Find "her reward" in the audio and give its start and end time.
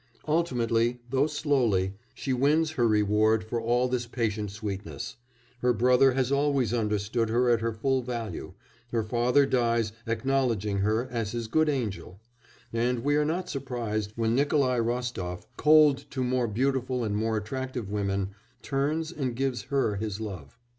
2.71-3.43